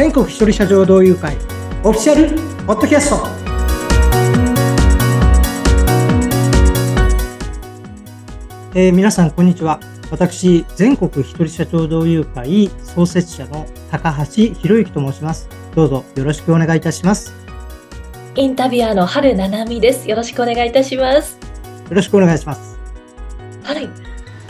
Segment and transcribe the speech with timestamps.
[0.00, 1.36] 全国一人社長同友会
[1.84, 2.34] オフィシャル
[2.66, 3.16] ポッドキャスト。
[8.74, 9.78] えー、皆さんこんにちは。
[10.10, 15.50] 私全国一人社長同友会創設者の高橋博之と申します。
[15.76, 17.34] どうぞよろしくお願いいたします。
[18.36, 20.08] インタビュアーの春七海です。
[20.08, 21.36] よろしくお願いいたします。
[21.90, 22.78] よろしくお願いします。
[23.64, 23.86] はい。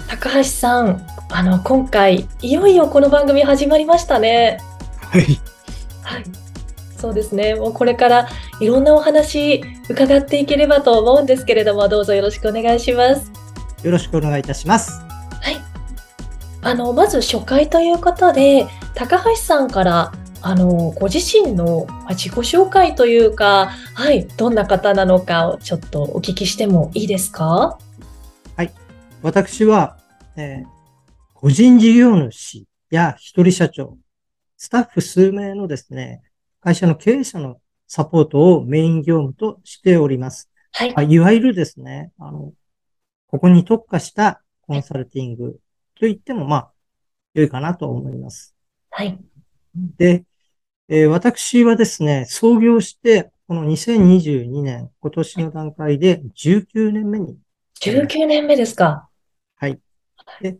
[0.06, 4.58] 高橋さんあの今回いよいよこの番組始まりましたね
[5.10, 5.40] はい。
[6.02, 6.24] はい。
[6.96, 7.54] そうですね。
[7.54, 8.28] もうこれから
[8.60, 13.32] いろんなお話伺っていければと思うんですけれども、どうぞよろしくお願いします。
[13.82, 14.92] よろしくお願いいたします。
[15.40, 15.56] はい。
[16.62, 27.78] あの、まず初回ということで、高橋さんからあのご自身の自己紹介というか、はい、どんな方なのかをちょっとお聞きしてもいいですか？
[28.56, 28.72] はい。
[29.22, 29.98] 私は、
[30.36, 30.66] えー、
[31.34, 33.96] 個人事業主や一人社長、
[34.62, 36.20] スタッフ数名のですね、
[36.60, 40.50] 会社の経営者のサポートをメイン業務としております。
[40.72, 41.06] はい。
[41.08, 42.52] いわゆるですね、あの、
[43.28, 45.58] ここに特化したコンサルティング
[45.98, 46.72] と言っても、まあ、
[47.32, 48.54] 良いかなと思います。
[48.90, 49.18] はい。
[49.96, 50.26] で、
[50.90, 57.38] えー、私はですね、創業して、この2022年、今年の段階で19年目に。
[57.80, 59.08] 19年目ですか。
[59.56, 59.80] はい。
[60.42, 60.58] で、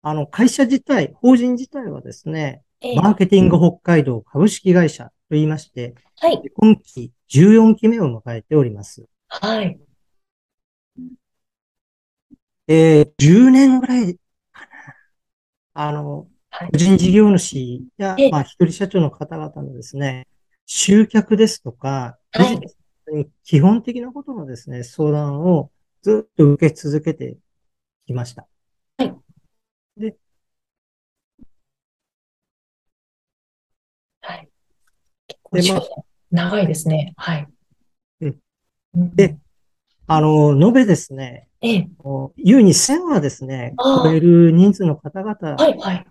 [0.00, 2.62] あの、会社自体、法人自体はですね、
[2.96, 6.42] マーケティング北海道株式会社と言いまして、はい。
[6.54, 9.06] 今期14期目を迎えております。
[9.28, 9.78] はい。
[12.68, 14.18] えー、10年ぐらい
[14.52, 14.68] かな。
[15.74, 20.26] あの、はい、個人事業主や、まあ、一人社長の方々のですね、
[20.66, 22.76] 集客ですとか、ビジネス
[23.12, 25.70] に基本的なことのですね、相談を
[26.02, 27.36] ずっと受け続けて
[28.06, 28.46] きました。
[28.98, 29.14] はい。
[29.96, 30.16] で、
[35.62, 35.82] で、まあ、
[36.30, 37.14] 長いですね。
[37.16, 37.48] はい。
[38.20, 39.14] うん。
[39.14, 39.38] で、
[40.06, 41.88] あの、延べですね、ええ。
[42.36, 46.06] 優に1000はですね、超える人数の方々、ね、はいはい。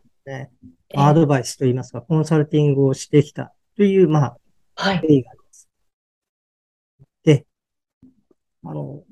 [0.95, 4.37] アドバイスといいますか、コンサルティングをしてきたという、まあ、
[4.75, 5.01] はい。
[5.07, 5.69] 例があります。
[7.23, 7.45] で、
[8.63, 9.03] あの、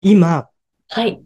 [0.00, 0.48] 今、
[0.88, 1.20] はい。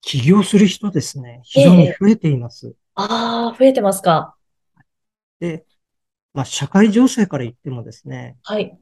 [0.00, 2.68] 起業する人ですね、非常に増えています。
[2.68, 4.34] ええ、ああ、増えてますか。
[5.38, 5.64] で、
[6.34, 8.78] まあ、社会情勢から言ってもですね、はい。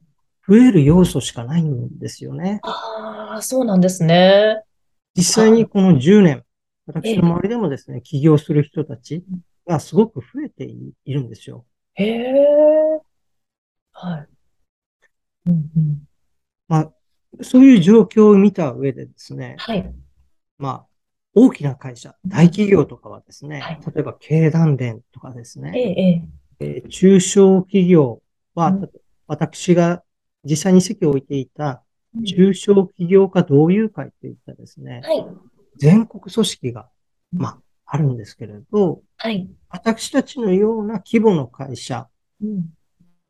[0.47, 2.59] 増える要素しかないんですよね。
[2.63, 4.63] ああ、そうなんですね。
[5.15, 6.43] 実際にこの10年、
[6.87, 9.23] 私の周りでもですね、起業する人たち
[9.67, 11.65] がすごく増えているんですよ。
[11.95, 13.01] へえ。
[13.91, 14.27] はい。
[15.47, 16.03] うんうん。
[16.67, 16.91] まあ、
[17.41, 19.93] そういう状況を見た上でですね、はい。
[20.57, 20.87] まあ、
[21.33, 26.27] 大きな会社、大企業とかはですね、はい、例えば経団連とかですね、ええ、
[26.61, 28.21] えー、中小企業
[28.53, 28.89] は、うん、
[29.25, 30.03] 私が
[30.43, 31.83] 実際に席を置いていた
[32.25, 35.25] 中小企業家同友会といったですね、はい、
[35.77, 36.87] 全国組織が、
[37.31, 42.07] まあ、あるんですけれど、はい、私たちのような規模の会社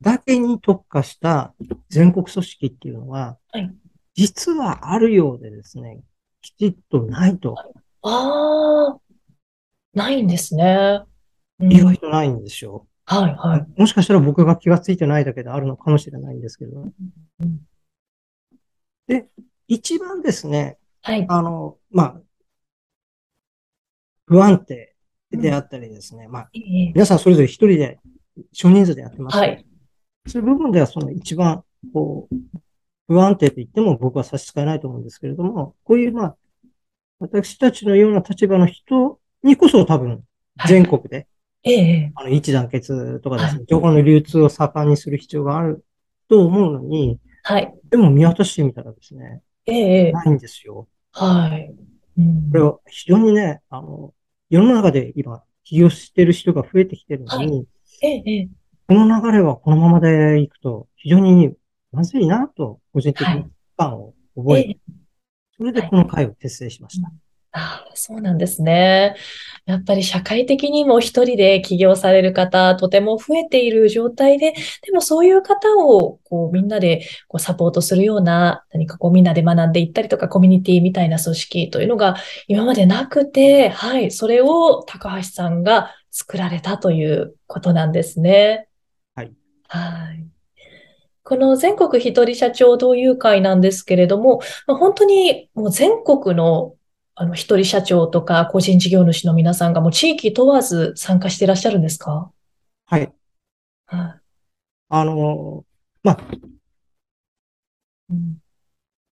[0.01, 1.53] だけに特化した
[1.89, 3.73] 全国組織っていうのは、はい、
[4.13, 6.01] 実はあるようでですね、
[6.41, 7.55] きちっとないと。
[8.01, 8.99] ああ、
[9.93, 11.03] ないんですね。
[11.59, 12.87] 意外とないんですよ。
[13.05, 13.79] はいはい。
[13.79, 16.81] もしかしたら僕が気がついてないだけであるのかもしれないんですけど、
[17.39, 17.59] うん、
[19.07, 19.27] で、
[19.67, 21.25] 一番ですね、はい。
[21.27, 22.21] あの、まあ、
[24.25, 24.95] 不安定
[25.31, 27.99] であったりですね、うん、まあ、皆さんそれぞれ一人で
[28.53, 29.65] 少人数でやってます、はい。
[30.27, 31.63] そういう部分ではその一番、
[31.93, 32.35] こう、
[33.07, 36.37] 不安定と言っても僕は差し支えないと思うんですけれども、こういうまあ、
[37.19, 40.23] 私たちのような立場の人にこそ多分
[40.67, 41.27] 全国で
[41.63, 42.11] ええ。
[42.15, 45.85] あの、一致団結とかですね、はい、情報の流通を盛んにする必要がある
[46.27, 47.73] と思うのに、はい。
[47.89, 50.11] でも見渡してみたらですね、ええ。
[50.11, 50.87] ないんですよ。
[51.11, 51.73] はい。
[52.17, 54.13] うん、これは非常にね、あの、
[54.49, 57.67] 世の中で今、起業してる人が増えてきてるのに、はい、
[58.01, 58.49] ええ。
[58.87, 61.53] この流れはこのままでいくと、非常に
[61.91, 63.45] まずいなと、個人的に
[63.77, 64.79] 感を覚えて、はい、
[65.57, 67.07] それでこの会を結成しました。
[67.07, 69.15] はいああ、そうなんですね。
[69.65, 74.53] やっぱり社会的にも一人で起業される方、とても増えている状態で、
[74.83, 82.15] でもそういう方をこうみんなでこうサポートするような、何かこうみんなで学んでいったりとか、コミュニティみたいな組織というのが
[82.47, 88.69] 今までなくて、はい、それを高橋さんが作られたということなんですね。
[89.13, 89.31] はい。
[89.67, 90.25] はい。
[91.23, 96.75] この全国一人社長同友会なんですけれども、本当にもう全国の
[97.15, 102.31] あの、一人社長とか個人事業主の皆さんがもう地域問わず参加していらっしゃるんですか？
[102.85, 103.11] はい。
[103.85, 104.19] は
[104.89, 105.65] あの、
[106.03, 106.41] まあ、い。
[108.11, 108.41] うん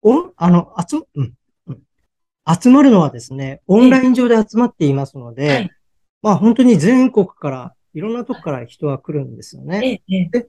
[0.03, 1.33] お、あの、集、うん、
[1.67, 1.83] うん。
[2.61, 5.71] 集まるのはですね、オンライン上で集まっていますので、はい
[6.21, 10.03] まあ本当に全国から、いろんなとこから人が来るんですよね。
[10.09, 10.49] ええ、ええ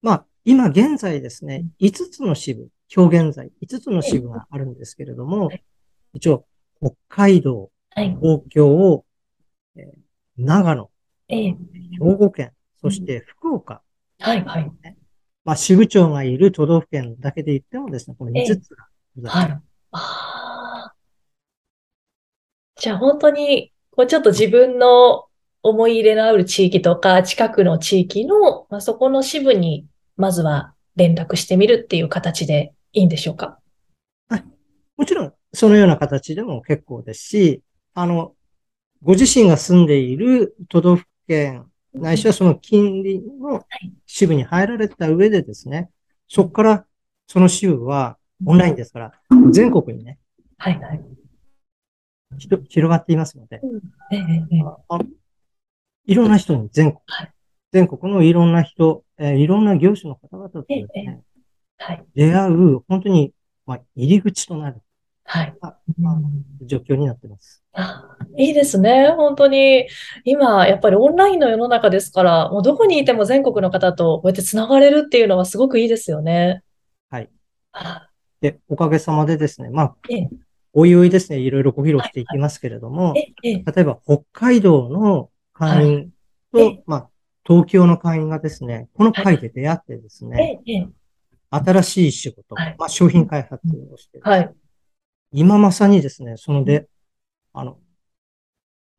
[0.00, 5.62] まあ、今現在ですね、5つの支部、今日現在5つの支部があるんですけれどもはい、
[6.14, 6.46] 一応、
[6.82, 8.16] 北海道、はい。
[8.20, 9.04] 東京、
[9.76, 10.02] えー
[10.38, 10.90] 長野、
[11.28, 13.82] ええ、兵庫県、そして福岡、
[14.18, 14.72] はい、はい。
[15.44, 19.50] まあ支部長がいる都道府県だけで言ってもですね、この5つがございますはい。
[19.50, 19.60] あ
[19.92, 20.94] あ。
[22.76, 25.26] じゃあ本当に、こうちょっと自分の
[25.62, 29.86] 思い入れのある地域とか、近くの地域の、まあ、そこの支部に、
[30.16, 33.58] まずは連絡してみるっていう形でいいんでしょうか？
[34.96, 37.62] もちろん、そのような形でも結構ですし、
[37.94, 38.34] あの、
[39.02, 43.64] ご自身が住んでいる都道府県、ないしはその近隣の
[44.06, 45.90] 支部に入られた上でですね、
[46.28, 46.86] そこから
[47.26, 48.16] その支部は
[48.46, 49.12] オンラインですから、
[49.50, 50.18] 全国にね、
[50.56, 51.00] はい、はい。
[52.38, 53.60] 広がっていますので、
[54.10, 54.98] ええ、ええ、あ
[56.06, 57.32] いろんな人に全国はい、
[57.72, 61.22] 全国のいろんな人、えーいろんな業種の方々とですええね、
[61.78, 63.32] はい、出会う、本当に、
[63.66, 64.80] まあ、入り口となる
[65.32, 65.54] はい。
[65.62, 67.64] あうん状況になっています。
[67.72, 69.14] あ、いいですね。
[69.16, 69.86] 本当に。
[70.24, 76.62] 今、やっぱりオンラインの世の中ですから、もうどこにいても全国の方とこうやってつながれるっていうのはすごくいいですよね。
[77.08, 77.30] はい。
[77.72, 78.08] あ
[78.42, 80.28] で、おかげさまでですね、まあ、ええ、
[80.74, 86.10] おいおいですね、いろいろご披露していきますけれども、ええ、例えば北海道の会員
[86.52, 87.08] と、はいえまあ、
[87.46, 90.60] 東京の会員がですね、この会で出会ってですね、
[91.48, 93.62] 新しい仕事、はいまあ、商品開発
[93.92, 94.54] をして、はい。
[95.32, 96.88] 今まさにですね、そので、
[97.52, 97.78] あの、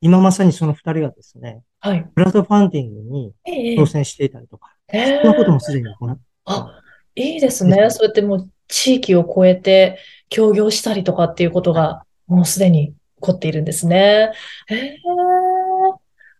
[0.01, 2.03] 今まさにその二人がですね、はい。
[2.15, 6.81] クラウドファンディングにええ、挑戦していたりとか、ええそんなこともすでに行ってあ、
[7.15, 7.89] いいですね。
[7.89, 9.99] そうやってもう地域を超えて
[10.29, 14.31] 協業したりとかっていうことがもうすでに起こっているんですね。
[14.67, 14.97] へえ。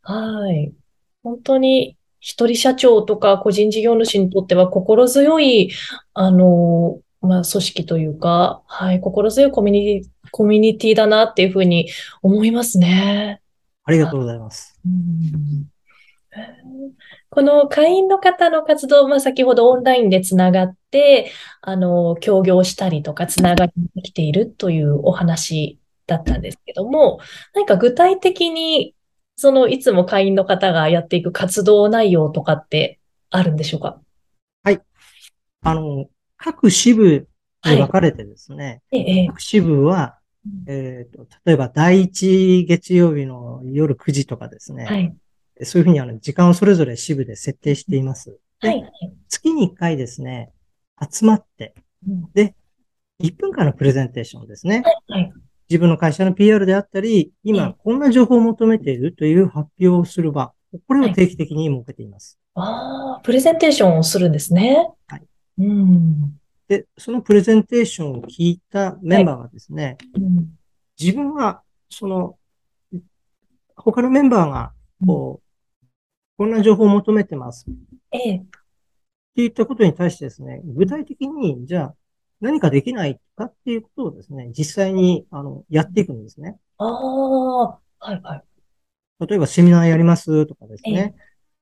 [0.01, 0.73] はい。
[1.23, 5.71] 本当に一人社長とか個人事業主にとっては心強い、
[6.13, 11.89] あの、まあ、組織というか、はい、心強いコミュニティ、コミュニティだなっていうふうに
[12.21, 13.41] 思いますね。
[13.85, 14.77] ありがとうございます。
[17.29, 21.31] この会員の方の活動、まあ、先ほどオンラインでつながって、
[21.61, 27.19] あの、協業したりとかつながってきているというお話だったんですけども、
[27.53, 28.95] 何か具体的に、
[29.35, 32.99] その、いつも会員の方がやっていく活動内容とかって
[33.29, 33.99] あるんでしょうか？
[35.65, 36.07] あの、
[36.43, 37.25] 各支部
[37.63, 40.19] に分かれてですね、ええ、各支部は、
[40.67, 45.15] えっと、例えば第一月曜日の夜9時とかですね、はい、
[45.61, 48.37] そういうふうにあの時間をそれぞれ支部で設定しています。
[48.59, 48.93] ではい、
[49.29, 50.51] 月に1回ですね、
[51.09, 51.73] 集まって、
[52.05, 52.53] うん
[53.21, 54.83] 1分間のプレゼンテーションですね。
[55.07, 55.31] はい、
[55.69, 60.51] 自分の会社の PR であったり、ええ今こんな情報を求めているという発表をする場、
[60.87, 62.37] これを定期的に設けています。
[62.55, 64.89] ああ、プレゼンテーションをするんですね。
[65.07, 65.23] はい。
[65.57, 66.39] うん。
[66.67, 70.57] で、そのプレゼンテーションを聞いたメンバーがですね、うん
[70.99, 72.37] 自分は、その、
[73.75, 74.73] 他のメンバーが、
[75.05, 75.87] こう、
[76.37, 77.65] こんな情報を求めてます。
[78.11, 78.41] ええ、っ
[79.35, 81.95] ていったことに対してですね、具体的に、じゃあ、
[82.41, 86.57] 何かできないかっていうことをですね、実際に、あの、やっていくんですね。
[86.77, 89.25] ああ、はい、はい。
[89.27, 91.15] 例えば、セミナーやりますとかですえね。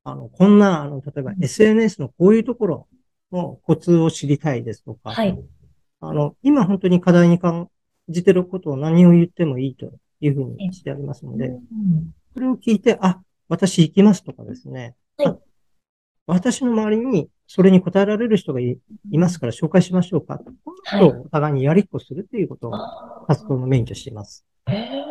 [0.03, 2.87] あの、こんな、あの、例えばうん SNS のこういうところ
[3.31, 5.37] のコツを知りたいですとか、はい。
[5.99, 7.69] あの、今本当に課題に感
[8.09, 11.61] じてることを何を言ってもいいというふうにしてありますので、うん
[12.33, 13.19] それを聞いて、あ、
[13.49, 14.95] 私行きますとかですね。
[15.17, 15.37] はいあ
[16.27, 18.77] 私の周りにそれに答えられる人がい
[19.11, 20.39] いますから紹介しましょうか。
[20.39, 24.45] とをお互いにやりっこするということをあ活動のメインとしています。
[24.67, 25.10] ーへえ。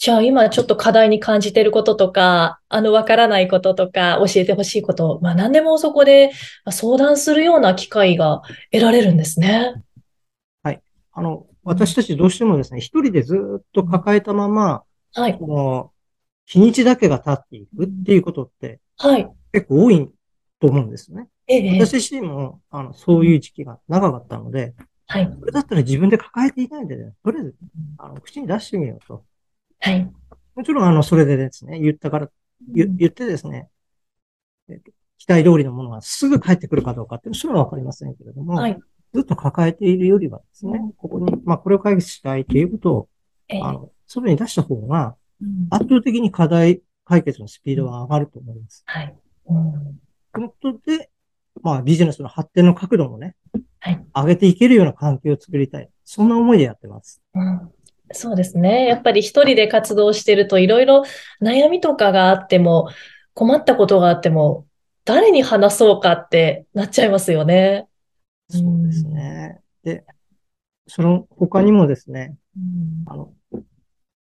[0.00, 6.32] じゃあ今ちょっと課題に感じていることとか、あの、わからないこととか、教えてほしいこと、まあ何でもそこで
[6.64, 8.42] まあ相談するような機会が
[8.72, 9.84] 得られるんですね。
[11.12, 15.36] あの、私たちどうしてもですね、一人でずっと抱えたまま、はい。
[15.36, 15.92] この、
[16.46, 19.28] 日にちだけが経っていくっていうことってはい。
[19.52, 20.10] 結構多い
[20.60, 21.28] と思うんですね。
[21.46, 21.78] ええ。
[21.78, 24.74] 私自身も、あの、そういう時期が長かったので、
[25.06, 25.36] はい。
[25.38, 27.54] それだったら自分で抱えていないでね、とりあえず、
[27.98, 29.24] あの、口に出してみようと。
[29.80, 30.10] はい。
[30.54, 32.30] もちろん、あの、それでですね、言ったから、
[32.68, 33.68] 言ってですね、
[34.68, 38.78] えっと期待通りのものがすぐ返ってくるかどうかっていうのは、それはわかりませんけれども、はい。
[39.12, 43.08] ずっと抱えているよりはですねうん、ここに、まあ、これを解決したいということを、
[43.48, 43.60] ええ。
[43.60, 48.82] あの、外に出した方が、うん圧倒的に課題解決のスピードは上がると思います。
[48.86, 49.14] はい。
[49.46, 50.00] うん
[50.32, 51.10] ことで、
[51.62, 53.34] まあビジネスの発展の角度もね、
[53.80, 54.06] はい。
[54.14, 55.88] 上げていけるような環境を作りたい。
[56.04, 57.22] そんな思いでやってます。
[57.34, 57.70] うん
[58.12, 58.86] そうですね。
[58.86, 61.04] やっぱり一人で活動してるといろいろ
[61.40, 62.88] 悩みとかがあっても、
[63.34, 64.66] 困ったことがあっても、
[65.04, 67.88] 誰に話そうかってなっちゃいますよね。
[68.48, 69.60] そうですね。
[69.82, 70.04] で、
[70.86, 73.32] その他にもですね、うんあの、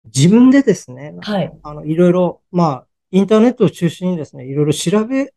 [0.05, 1.51] 自分でですね、はい。
[1.63, 5.33] あの、いろいろ、まあ、インターネットを中心にですね、いろいろ調べ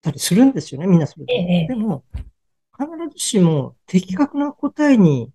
[0.00, 1.32] たりするんですよね、みんなそれで。
[1.34, 2.04] ええでも、
[2.78, 5.30] 必ずしも的確な答えに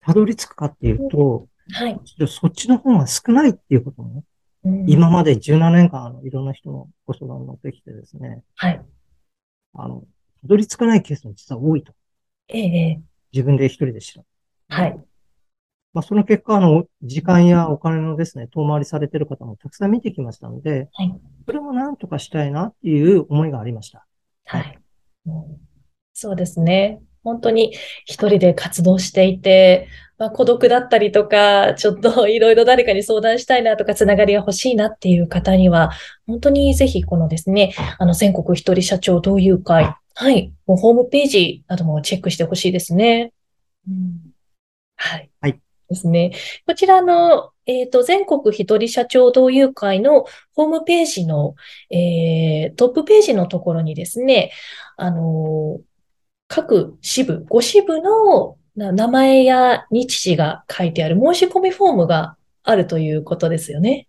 [0.00, 2.00] たどり着くかっていうと、はい。
[2.28, 4.24] そっちの方が少ないっていうことも、
[4.64, 8.84] うん今まで17年間、あの、いろんな人のご相談に乗ってきてですね、はい。
[9.74, 10.02] あの、
[10.42, 11.92] たどり着かないケースも実は多いと。
[12.48, 13.00] ええええ
[13.32, 14.24] 自分で一人で知る。
[14.68, 14.96] はい。
[15.92, 21.14] まあ、その結果、あの、時間やお金のですね、遠回りされてる方もたくさん見てきましたので、はい。
[21.46, 24.06] それもなんとかしたいなっていう思いがありました。
[24.44, 24.78] はい。
[25.26, 25.66] うん
[26.18, 27.02] そうですね。
[27.26, 35.90] 本当に一人で活動していて、まあ、孤独だったりとか、ちょっと いろいろ誰かに相談したいなとか、つながりが欲しいなっていう方には、
[36.28, 43.32] 本当にぜひこのですね、あの全国一人社長同友会、はい、もうホームページなどもチェックしてほしいですね。
[43.88, 44.32] うん
[44.94, 45.28] はい。
[45.40, 45.60] はい。
[45.88, 46.30] ですね。
[46.64, 51.54] こちらの、えっと、全国一人社長同友会のホームページの、
[51.90, 54.52] えートップページのところにですね、
[54.96, 55.80] あの、
[56.48, 64.06] 各支部、5支部のな名前や日時が書いてある申し込みフォームがあるということですよね。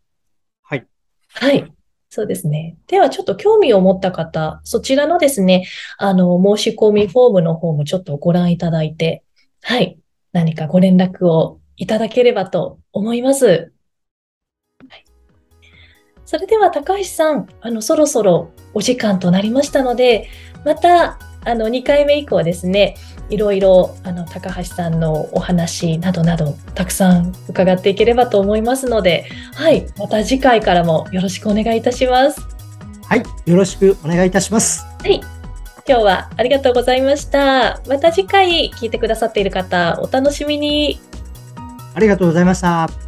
[0.62, 0.86] はい。
[1.34, 1.72] はい。
[2.10, 2.78] そうですね。
[2.88, 5.68] では、ちょっと興味を持った方、そちらのですね、
[5.98, 9.24] あの、申し込みフォームの方もちょっとご覧いただいて、
[9.62, 10.00] はい。
[10.32, 13.72] 何かご連絡をいただければと思います。
[14.90, 15.04] はい
[16.26, 20.28] それでは、高橋さん、あの、そろそろお時間となりましたので、
[20.66, 21.18] また、
[21.48, 22.98] あの、2回目以降ですね、
[23.30, 29.26] いろいろ、あの、高橋さんのお話などなど、たくさん伺っていければと思いますので、
[29.56, 32.42] はい、また次回からもよろしくお願いいたします。
[33.04, 33.24] はい。
[33.46, 34.86] よろしくお願いいたします。
[35.02, 35.22] はい。
[35.88, 37.80] 今日はありがとうございました。
[37.88, 41.00] また次回聞いてくださっている方、お楽しみに。
[41.96, 43.07] ありがとうございました。